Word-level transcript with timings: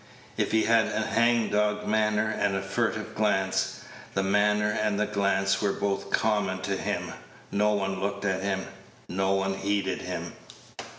If 0.35 0.51
he 0.51 0.63
had 0.63 0.87
a 0.87 0.99
hangdog 1.05 1.85
manner 1.85 2.27
and 2.35 2.55
a 2.55 2.61
furtive 2.63 3.13
glance, 3.13 3.81
the 4.15 4.23
manner 4.23 4.71
and 4.71 4.99
the 4.99 5.05
glance 5.05 5.61
were 5.61 5.73
both 5.73 6.09
common 6.09 6.63
to 6.63 6.75
him. 6.75 7.13
No 7.51 7.73
one 7.73 7.99
looked 7.99 8.25
at 8.25 8.41
him, 8.41 8.65
no 9.07 9.33
one 9.35 9.53
heeded 9.53 10.01
him. 10.01 10.33